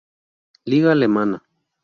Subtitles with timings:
[0.69, 1.37] Liga alemana.